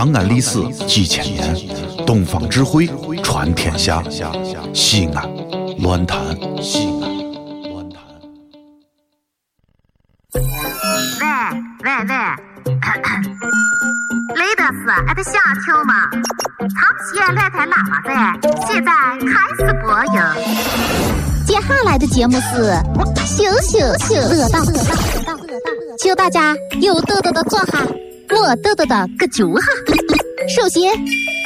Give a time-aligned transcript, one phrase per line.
[0.00, 1.54] 长安历史几千年，
[2.06, 2.88] 东方智慧
[3.22, 4.02] 传天下。
[4.72, 5.28] 西安，
[5.82, 6.18] 乱谈
[6.62, 7.10] 西安，
[7.70, 8.02] 乱谈。
[10.32, 10.40] 喂
[11.84, 12.14] 喂喂，
[14.36, 15.32] 雷德斯，俺的小
[15.66, 16.08] 球吗？
[16.60, 16.72] 长
[17.04, 20.12] 期来台喇叭在，现在开始播音。
[21.46, 22.72] 接下来的节目是
[23.26, 24.60] 星星星乐道，
[25.98, 27.86] 请大家有豆豆的坐下，
[28.30, 29.66] 没豆豆的搁脚下。
[30.54, 30.82] 首先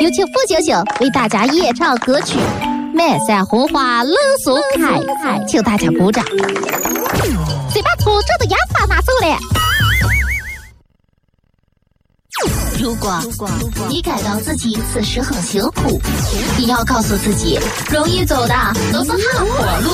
[0.00, 2.38] 有请付星星为大家演唱歌曲
[2.94, 5.00] 《满山红花冷松开》，
[5.46, 6.24] 请大家鼓掌。
[7.70, 9.38] 先把粗重的牙刷拿走了。
[12.80, 13.18] 如果
[13.88, 15.98] 你感到自己此时很辛苦，
[16.58, 17.58] 你要告诉自己，
[17.90, 18.54] 容易走的
[18.92, 19.90] 都是下坡路，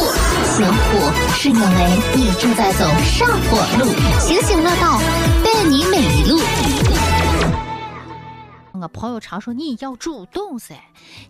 [0.56, 0.98] 辛苦
[1.36, 3.86] 是因为你正在走上坡路。
[4.18, 4.59] 醒醒
[8.80, 10.74] 我朋友常说你要主动噻，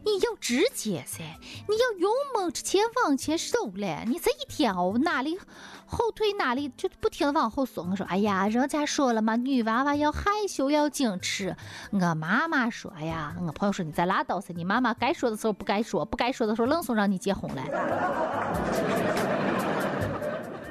[0.04, 1.24] 你要直接噻，
[1.68, 4.04] 你要勇猛直前往前走嘞。
[4.06, 5.38] 你这一天哦，哪里
[5.86, 7.82] 后退哪里就不停的往后缩。
[7.90, 11.56] 我说，哎呀，人家说了嘛，女娃娃要害羞要矜持。
[11.90, 17.62] 我妈妈说，哎呀，我朋友说你再拉倒噻，你妈妈该说的时候不该说，不该说的时候愣说让你结婚了。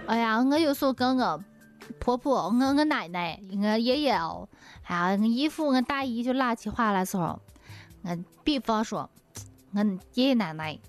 [0.07, 1.43] 哎呀，我有时候跟我
[1.99, 4.47] 婆婆、我我奶奶、我爷爷哦。
[4.89, 7.39] 哎呀，我姨父、我大姨就拉起话来时候，
[8.01, 9.07] 我比方说，
[9.71, 9.79] 我
[10.15, 10.79] 爷爷奶奶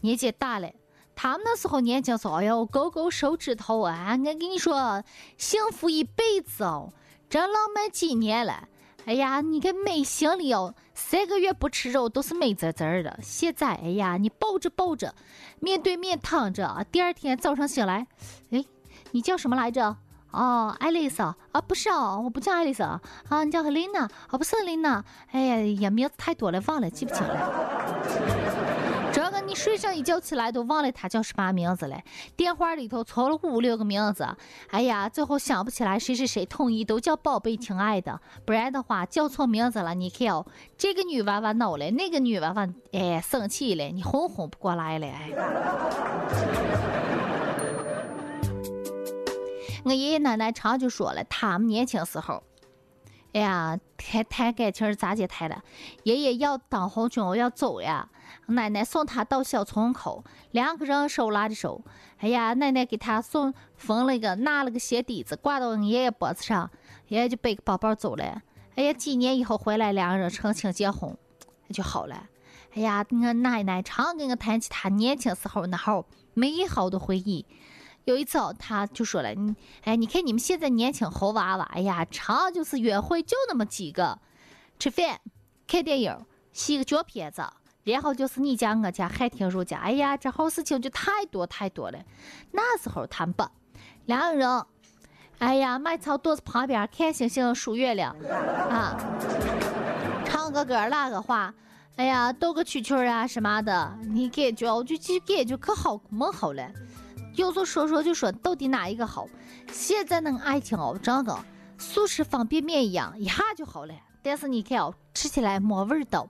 [0.00, 0.72] 年纪大了，
[1.14, 4.16] 他们那时候年轻时候，哎呦，勾勾手指头啊！
[4.18, 5.04] 我跟你说，
[5.36, 6.90] 幸福一辈子哦，
[7.28, 8.66] 这浪漫几年了。
[9.04, 13.18] 哎呀，你看没心里哦，三个月不吃肉都是美滋滋的。
[13.22, 15.14] 现在，哎呀，你抱着抱着，
[15.58, 18.06] 面对面躺着，第二天早上醒来，
[18.52, 18.64] 哎，
[19.10, 19.98] 你叫什么来着？
[20.32, 21.34] 哦，爱丽丝啊，
[21.66, 23.00] 不是哦，我不叫爱丽丝啊，
[23.44, 27.36] 你叫 Helena 啊，不是 Helena，哎呀呀，名字太多了，忘了，记不清了。
[29.12, 32.00] 这个你睡上一觉起来都忘了他叫什么名字了，
[32.36, 34.24] 电话里头凑了五六个名字，
[34.70, 40.46] 哎呀，最后想不起来谁是谁，统一都叫宝贝、亲爱的，不然的话叫错名字了，你看哦，
[40.78, 46.89] 这个女娃娃恼了，那个女娃娃哎生气了，你哄哄不过来了，哎。
[49.90, 52.44] 我爷爷奶奶常就说了，他们年轻时候，
[53.32, 55.60] 哎呀，谈谈感情咋接谈的？
[56.04, 58.08] 爷爷要当红军要走呀，
[58.46, 61.82] 奶奶送他到小村口，两个人手拉着手，
[62.18, 66.70] 哎呀，奶奶给他送缝了一个拿了个鞋底子挂到爷爷脖子上，
[67.08, 68.42] 爷爷就背个包包走了。
[68.76, 71.16] 哎呀，几年以后回来，两个人成亲结婚，
[71.72, 72.28] 就好了。
[72.74, 77.44] 哎呀，我奶奶常跟我谈起他年轻时候那好美好的回忆。
[78.04, 84.18] 有一次哦，他就说了，你哎，你看你们现在年轻猴娃娃，哎呀，常就是约会就那么几个，
[84.78, 85.20] 吃饭、
[85.66, 87.42] 看电影、洗个脚片子，
[87.84, 91.98] 然后就是你家我家海听如家，哎呀，这好事情就太多太多了。
[92.52, 93.44] 那时候他们不，
[94.06, 94.64] 两个人，
[95.38, 98.16] 哎呀，买草垛子旁边看星星数月亮
[98.70, 98.96] 啊，
[100.24, 101.54] 唱个歌拉个话，
[101.96, 106.70] 哎呀，逗个蛐蛐啊什么的，你感觉我就就感觉可好可好了。
[107.40, 109.26] 有时候说说就说到底哪一个好？
[109.72, 111.34] 现在那个爱情哦，真的
[111.78, 113.94] 速食方便面一样，一下就好了。
[114.22, 116.28] 但是你看哦，吃起来没味道。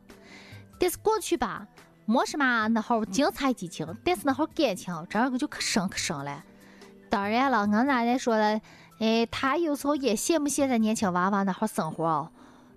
[0.78, 1.66] 但是过去吧，
[2.06, 6.44] 没什么那号精彩激情，但是那号感情真个就可深可深了。
[7.08, 8.60] 当然了，我奶奶说了，
[9.00, 12.30] 哎，她有时候也羡慕现在年轻娃娃那号生活哦，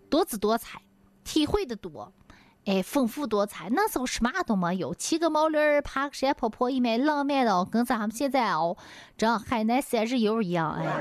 [0.09, 0.81] 多姿多彩，
[1.23, 2.11] 体会的多。
[2.66, 8.78] 哎，丰富多彩，那时候什么都没有，骑个毛驴儿爬个山坡坡，一面浪漫的，跟咱们现在哦，
[9.18, 10.72] 这海南三日游一样。
[10.72, 10.91] 哎呀，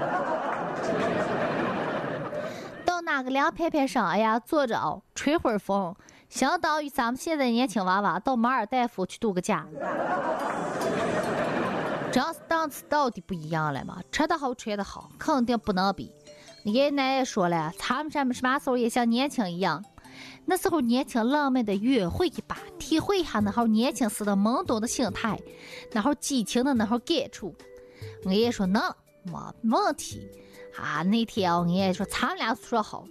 [2.84, 5.94] 到哪个凉片片上，哎呀，坐着哦，吹会儿风，
[6.28, 9.64] 相当于咱们现在年轻娃娃到马尔代夫去度个假。
[12.10, 14.02] 这是档次到底不一样了嘛？
[14.10, 16.10] 吃得好，穿得好，肯定不能比。
[16.64, 19.84] 爷爷奶奶说了，他们什么什么时候也像年轻一样。
[20.44, 25.40] 那时候年轻浪漫的约会一把，体会一下那会年轻时的懵懂的心态，
[25.92, 27.54] 那会激情的那会感触。
[28.24, 28.82] 我爷说能，
[29.60, 30.28] 没问题。
[30.76, 33.06] 啊，那天我爷说咱们俩说好，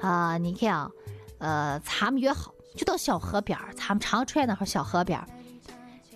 [0.00, 0.90] 啊，你看啊，
[1.38, 5.26] 呃，咱们约好就到小河边儿咱们长川那会小河边儿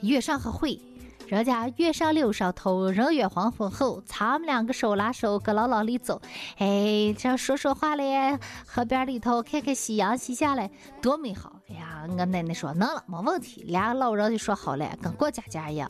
[0.02, 0.80] 约上个会。
[1.30, 6.20] 人家月上柳梢头，人约黄昏后，咱们两个手拉手搁牢牢里走，
[6.58, 8.36] 哎，这说说话嘞，
[8.66, 10.68] 河边里头看看夕阳西下嘞，
[11.00, 11.52] 多美好！
[11.68, 15.88] 哎呀，我奶奶说能了，没问题，俩老人就说好了，跟过家家一样。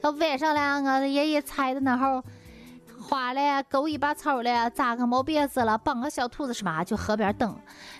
[0.00, 2.22] 到晚上了，我爷爷猜的那会
[3.02, 7.58] 花了，勾一把草了，扎个毛辫子了，绑个小兔子什么，就河边等，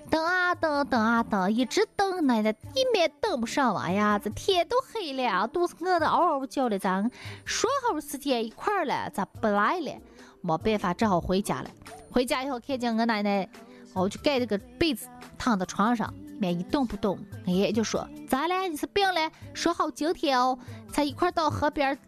[0.09, 7.11] 等啊等，等啊等，一直等，奶奶一面等不上哎呀，这天都黑了，肚子饿得嗷嗷叫的，咱
[7.45, 9.93] 说好时间一块儿了，咋不来了？
[10.41, 11.71] 没办法，只好回家了。
[12.11, 13.49] 回家以后，看见我奶奶，
[13.95, 17.19] 我就盖着个被子躺在床上，面一动不动。
[17.47, 18.69] 我爷爷就说：“咋了？
[18.69, 19.31] 你是病了？
[19.53, 20.59] 说好今天哦，
[20.91, 21.99] 才一块到河边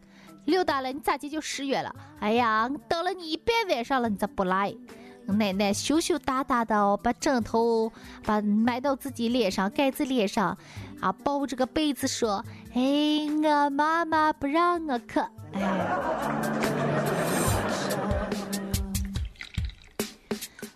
[0.44, 1.94] 溜达了，你咋的就失约了？
[2.20, 4.74] 哎呀，等了你一半晚上了，你咋不来？”
[5.26, 7.90] 奶奶羞羞答答的，把枕头
[8.26, 10.58] 把埋到自己脸上，盖在脸上，
[11.00, 12.44] 啊，抱着个被子说
[12.74, 15.20] ：“哎，我妈妈不让我去。”
[15.54, 15.60] 哎。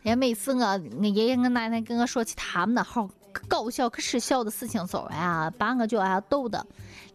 [0.03, 3.06] 也每次我我爷爷我奶奶跟我说起他们那号
[3.47, 6.67] 搞笑可失笑的事情时候，哎呀，把我就哎逗的。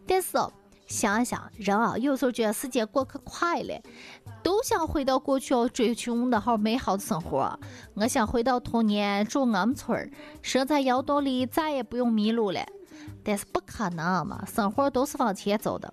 [0.06, 0.38] 但是
[0.94, 3.82] 想一想，人啊，有时候觉得时间过可快了，
[4.44, 7.58] 都想回到过去追求那好美好的生活。
[7.94, 10.08] 我想回到童年，住我们村儿，
[10.40, 12.64] 生在窑洞里，再也不用迷路了。
[13.24, 15.92] 但是不可能嘛，生活都是往前走的。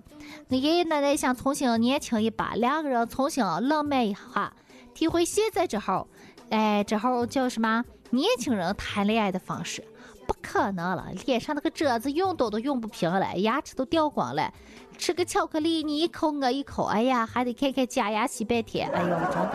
[0.50, 4.54] 我爷爷奶奶想重新年轻一把，两个人重新浪漫一下，
[4.94, 6.08] 体会现在这好。
[6.52, 7.84] 哎，这号叫什么？
[8.12, 9.84] 年轻人谈恋爱的方式，
[10.28, 11.08] 不可能了。
[11.26, 14.54] 脸上那个褶子用都都用不平了，牙齿都掉光了。
[15.02, 18.88] 吃个巧克力，你一口我一口，哎呀，还得看看假牙洗半天。
[18.92, 19.50] 哎呦，真。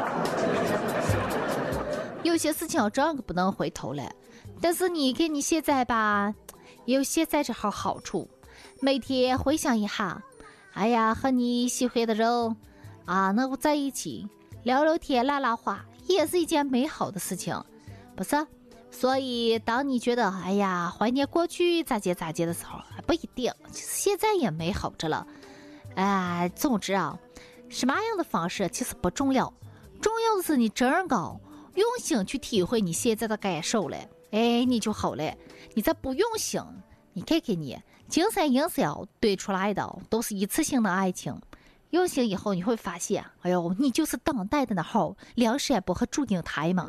[2.24, 4.02] 有些事情真的不能回头了。
[4.60, 6.34] 但是你看你现在吧，
[6.86, 8.28] 有现在这号好处，
[8.80, 10.20] 每天回想一下，
[10.74, 12.56] 哎呀，和你喜欢的人
[13.04, 14.28] 啊，能够在一起
[14.64, 15.86] 聊聊天、拉拉话。
[16.08, 17.56] 也是一件美好的事情，
[18.16, 18.36] 不是？
[18.98, 25.26] 所以，当你觉得哎呀怀念过去咋接咋接的时候，不一定，其实现在也美好着了。
[25.96, 27.18] 哎，总之啊，
[27.68, 29.52] 什么样的方式其实不重要，
[30.00, 31.38] 重要的是你真高
[31.74, 33.98] 用心去体会你现在的感受了，
[34.30, 35.22] 哎，你就好了。
[35.74, 36.58] 你再不用心，
[37.12, 37.78] 你看看你，
[38.08, 41.38] 金山银山堆出来的都是一次性的爱情。
[41.90, 46.88] 用心以后，你会发现，哎呦，你就是当代的那号梁山伯和祝英台嘛。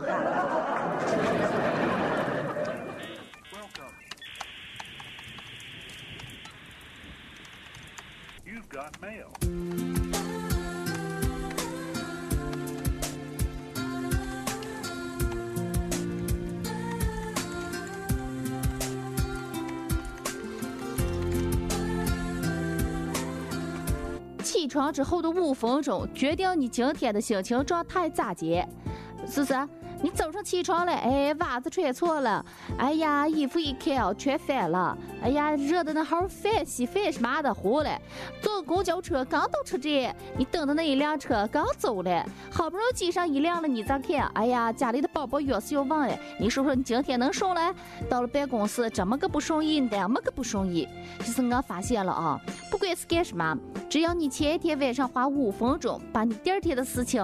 [24.43, 28.67] 起床之后的五分钟，决定你今天的心情状态咋接，
[29.27, 29.53] 是不是？
[30.01, 32.45] 你早上起床了，哎，袜子穿错了，
[32.77, 37.89] 哎呀，衣服一看全反了，哎呀，热的那好饭稀饭是嘛的糊了。
[38.41, 44.27] 坐公交车刚到车站，你等的那一辆车刚走了，好不容易挤上一辆了，你咋看？
[44.35, 47.73] 哎呀，家里的宝宝钥匙又忘了，你说说你今天能顺了？
[48.07, 50.87] 到了办公室怎么个不顺意，那么个不顺意。
[51.21, 52.39] 其实我发现了啊，
[52.69, 53.57] 不管是干什么，
[53.89, 57.23] 只要你前一天晚上花五分钟，把你第二天的事情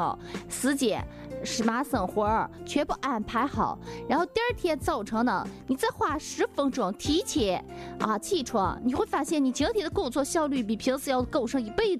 [0.50, 1.06] 时间。
[1.44, 7.63] 是嘛生活全部安排好，然后第二天早晨呢，你再花十分钟提前
[8.00, 11.98] 啊起床，你会发现你今天的工作效率比平时要高上一倍，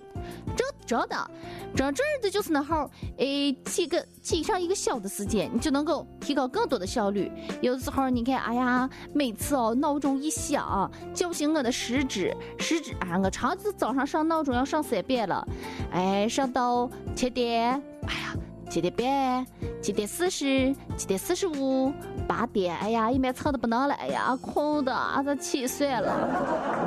[0.56, 1.32] 真真的，
[1.76, 7.32] 真正的就是那好，诶，几个挤上一个小的时间，你就能够提高更多的效率。
[7.62, 15.46] 有的时候你看，哎呀，每次哦闹钟一响，叫醒我的食指，食指啊，我长期早上上闹钟要上三遍了，
[15.92, 18.36] 哎，上到七点，哎呀。
[18.74, 19.46] 七点半，
[19.84, 21.94] 七点四十，七点四十五，
[22.28, 26.83] 八点，哎呀，一面唱的不能了，哎呀，困的啊，都气睡了。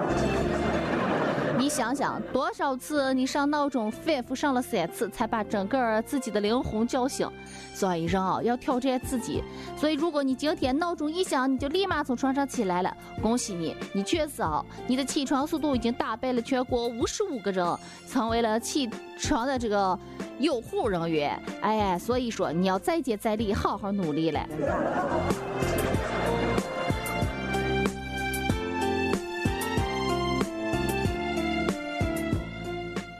[1.66, 7.28] 你想想，多少次你上闹钟，反复上了三次，才把整个自己的灵魂叫醒。
[7.75, 9.42] 所以人啊，要挑战自己。
[9.76, 17.66] 所以，如果你今天闹钟一响，你就立马从床上起来了，恭喜你，你确实啊，你的起床速度已经打败了全国五十五个人，
[18.08, 19.99] 成为了起床的这个
[20.38, 21.37] 有户人员。
[21.62, 24.46] 哎，所以说你要再接再厉，好好努力了。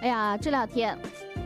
[0.07, 0.97] 哎呀，这两天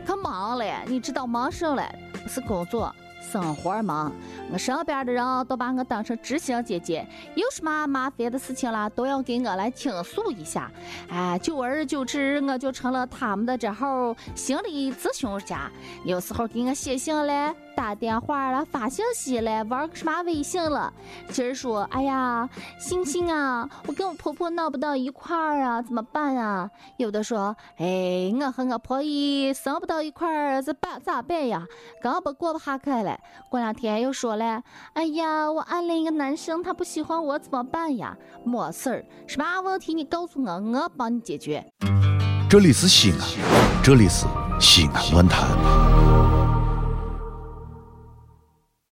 [0.05, 1.95] 可忙了，你知道忙什么了？
[2.27, 4.11] 是工作，生活忙。
[4.53, 7.03] 我身边的人都把我当成知心姐姐，
[7.33, 10.71] 有什么麻烦的事情啦，都要给我来倾诉一下。
[11.09, 15.67] 哎，久而久之，我就成了他们的这号心理咨询家。
[16.05, 17.51] 有时候给我写信嘞。
[17.81, 20.93] 打电话了，发信息了，玩个什么微信了。
[21.29, 22.47] 今儿说，哎呀，
[22.77, 26.69] 星星啊，我跟我婆婆闹不到一块儿啊，怎么办啊？
[26.97, 31.65] 有的说，哎，我和我婆姨生不到一块儿，这办咋办呀？
[32.03, 33.17] 根本过不下去了。
[33.49, 34.61] 过两天又说了，
[34.93, 38.15] 哎呀，我暗恋一个男生，他不喜欢我，怎么办呀？
[38.43, 41.65] 没事儿，什么问题你告诉我，我帮你解决。
[42.47, 43.19] 这里是西安，
[43.83, 44.27] 这里是
[44.59, 45.49] 西安论坛。